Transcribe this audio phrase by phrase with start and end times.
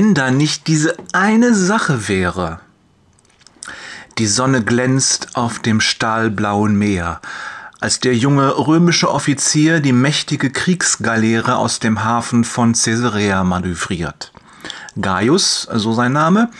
[0.00, 2.60] wenn da nicht diese eine Sache wäre.
[4.16, 7.20] Die Sonne glänzt auf dem stahlblauen Meer,
[7.80, 14.32] als der junge römische Offizier die mächtige Kriegsgaleere aus dem Hafen von Caesarea manövriert.
[15.00, 16.50] Gaius, so sein Name,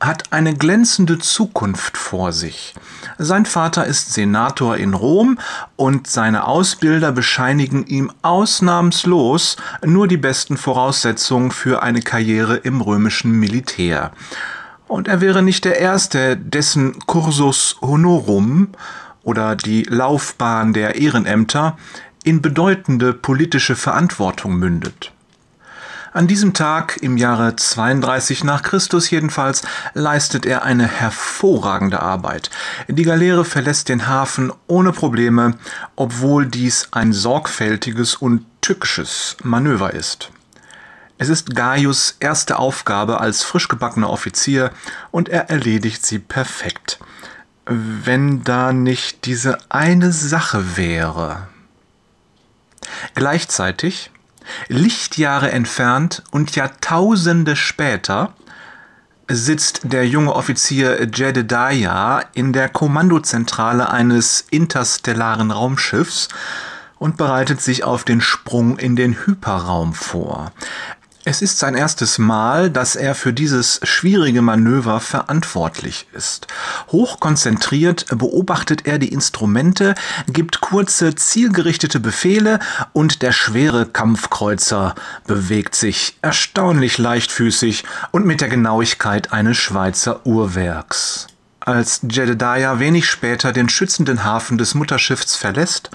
[0.00, 2.74] hat eine glänzende Zukunft vor sich.
[3.18, 5.38] Sein Vater ist Senator in Rom
[5.76, 13.32] und seine Ausbilder bescheinigen ihm ausnahmslos nur die besten Voraussetzungen für eine Karriere im römischen
[13.32, 14.12] Militär.
[14.88, 18.68] Und er wäre nicht der Erste, dessen Cursus Honorum
[19.22, 21.76] oder die Laufbahn der Ehrenämter
[22.24, 25.12] in bedeutende politische Verantwortung mündet.
[26.12, 29.62] An diesem Tag im Jahre 32 nach Christus jedenfalls
[29.94, 32.50] leistet er eine hervorragende Arbeit.
[32.88, 35.54] Die Galeere verlässt den Hafen ohne Probleme,
[35.94, 40.32] obwohl dies ein sorgfältiges und tückisches Manöver ist.
[41.16, 44.72] Es ist Gaius erste Aufgabe als frisch gebackener Offizier
[45.12, 46.98] und er erledigt sie perfekt.
[47.66, 51.46] Wenn da nicht diese eine Sache wäre.
[53.14, 54.10] Gleichzeitig
[54.68, 58.34] Lichtjahre entfernt und Jahrtausende später
[59.28, 66.28] sitzt der junge Offizier Jedediah in der Kommandozentrale eines interstellaren Raumschiffs
[66.98, 70.52] und bereitet sich auf den Sprung in den Hyperraum vor.
[71.24, 76.46] Es ist sein erstes Mal, dass er für dieses schwierige Manöver verantwortlich ist.
[76.90, 79.94] Hochkonzentriert beobachtet er die Instrumente,
[80.28, 82.58] gibt kurze, zielgerichtete Befehle
[82.94, 84.94] und der schwere Kampfkreuzer
[85.26, 91.26] bewegt sich erstaunlich leichtfüßig und mit der Genauigkeit eines Schweizer Uhrwerks.
[91.60, 95.90] Als Jedediah wenig später den schützenden Hafen des Mutterschiffs verlässt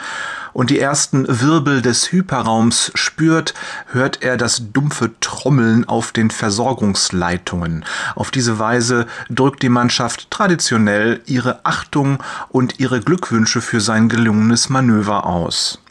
[0.56, 3.54] und die ersten Wirbel des Hyperraums spürt,
[3.88, 7.84] hört er das dumpfe Trommeln auf den Versorgungsleitungen.
[8.16, 14.70] Auf diese Weise drückt die Mannschaft traditionell ihre Achtung und ihre Glückwünsche für sein gelungenes
[14.70, 15.82] Manöver aus.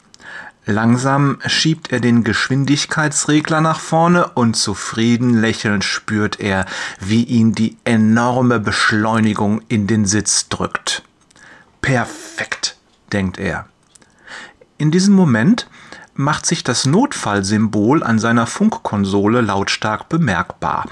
[0.65, 6.65] Langsam schiebt er den Geschwindigkeitsregler nach vorne und zufrieden lächelnd spürt er,
[6.99, 11.03] wie ihn die enorme Beschleunigung in den Sitz drückt.
[11.81, 12.77] Perfekt,
[13.11, 13.67] denkt er.
[14.77, 15.67] In diesem Moment
[16.15, 20.85] macht sich das Notfallsymbol an seiner Funkkonsole lautstark bemerkbar.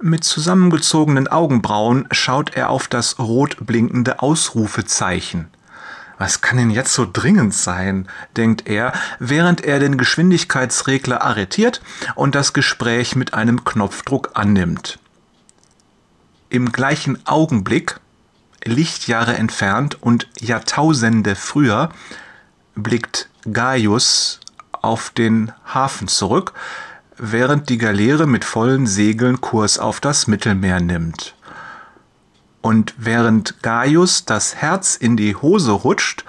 [0.00, 5.48] Mit zusammengezogenen Augenbrauen schaut er auf das rot blinkende Ausrufezeichen.
[6.16, 8.08] Was kann denn jetzt so dringend sein?
[8.36, 11.82] denkt er, während er den Geschwindigkeitsregler arretiert
[12.14, 14.98] und das Gespräch mit einem Knopfdruck annimmt.
[16.48, 18.00] Im gleichen Augenblick,
[18.64, 21.90] Lichtjahre entfernt und Jahrtausende früher,
[22.74, 24.40] blickt Gaius
[24.72, 26.52] auf den Hafen zurück,
[27.16, 31.34] während die Galeere mit vollen Segeln Kurs auf das Mittelmeer nimmt.
[32.62, 36.24] Und während Gaius das Herz in die Hose rutscht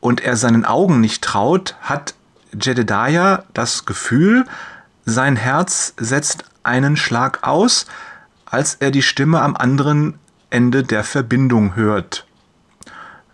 [0.00, 2.14] und er seinen Augen nicht traut, hat
[2.52, 4.44] Jedediah das Gefühl,
[5.04, 7.86] sein Herz setzt einen Schlag aus,
[8.44, 10.18] als er die Stimme am anderen
[10.50, 12.26] Ende der Verbindung hört.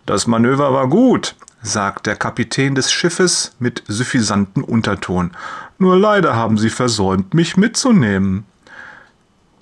[0.05, 5.31] Das Manöver war gut, sagt der Kapitän des Schiffes mit suffisantem Unterton.
[5.77, 8.45] Nur leider haben Sie versäumt, mich mitzunehmen.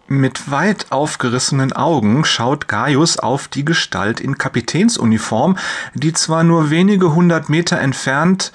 [0.10, 5.58] Mit weit aufgerissenen Augen schaut Gaius auf die Gestalt in Kapitänsuniform,
[5.96, 8.54] die zwar nur wenige hundert Meter entfernt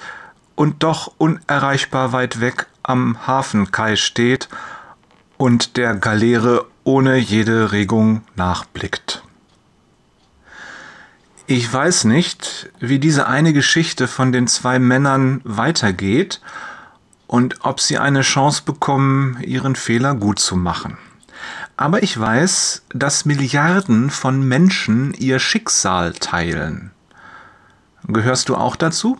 [0.55, 4.49] und doch unerreichbar weit weg am Hafenkai steht
[5.37, 9.22] und der Galeere ohne jede Regung nachblickt.
[11.55, 16.41] Ich weiß nicht, wie diese eine Geschichte von den zwei Männern weitergeht
[17.27, 20.97] und ob sie eine Chance bekommen, ihren Fehler gut zu machen.
[21.77, 26.89] Aber ich weiß, dass Milliarden von Menschen ihr Schicksal teilen.
[28.07, 29.19] Gehörst du auch dazu?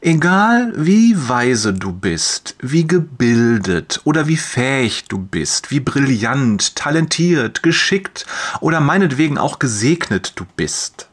[0.00, 7.64] Egal wie weise du bist, wie gebildet oder wie fähig du bist, wie brillant, talentiert,
[7.64, 8.24] geschickt
[8.60, 11.08] oder meinetwegen auch gesegnet du bist,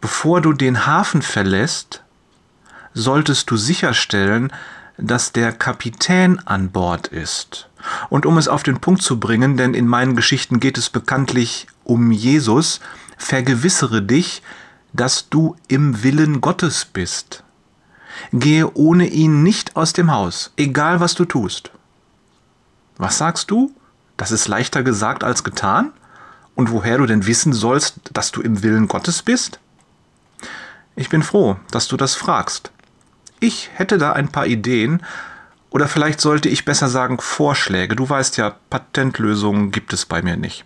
[0.00, 2.02] bevor du den Hafen verlässt,
[2.94, 4.50] solltest du sicherstellen,
[4.96, 7.68] dass der Kapitän an Bord ist.
[8.08, 11.66] Und um es auf den Punkt zu bringen, denn in meinen Geschichten geht es bekanntlich
[11.84, 12.80] um Jesus,
[13.18, 14.40] vergewissere dich,
[14.94, 17.44] dass du im Willen Gottes bist.
[18.32, 21.70] Gehe ohne ihn nicht aus dem Haus, egal was du tust.
[22.96, 23.74] Was sagst du?
[24.16, 25.92] Das ist leichter gesagt als getan?
[26.54, 29.60] Und woher du denn wissen sollst, dass du im Willen Gottes bist?
[30.96, 32.72] Ich bin froh, dass du das fragst.
[33.38, 35.00] Ich hätte da ein paar Ideen,
[35.70, 37.94] Oder vielleicht sollte ich besser sagen Vorschläge.
[37.94, 40.64] Du weißt ja, Patentlösungen gibt es bei mir nicht.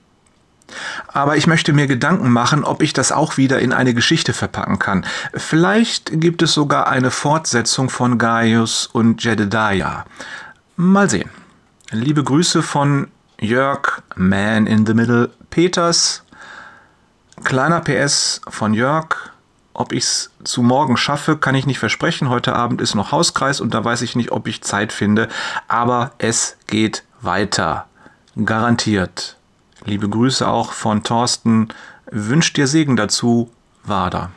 [1.09, 4.79] Aber ich möchte mir Gedanken machen, ob ich das auch wieder in eine Geschichte verpacken
[4.79, 5.05] kann.
[5.35, 10.05] Vielleicht gibt es sogar eine Fortsetzung von Gaius und Jedediah.
[10.77, 11.31] Mal sehen.
[11.91, 13.09] Liebe Grüße von
[13.39, 16.25] Jörg, Man in the Middle, Peters.
[17.45, 19.33] Kleiner PS von Jörg.
[19.75, 22.29] Ob ich es zu morgen schaffe, kann ich nicht versprechen.
[22.29, 25.29] Heute Abend ist noch Hauskreis und da weiß ich nicht, ob ich Zeit finde.
[25.67, 27.87] Aber es geht weiter.
[28.45, 29.37] Garantiert.
[29.85, 31.69] Liebe Grüße auch von Thorsten.
[32.11, 33.51] Wünscht dir Segen dazu,
[33.85, 34.31] Wader.